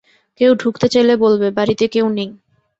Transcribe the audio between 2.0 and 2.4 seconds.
নেই।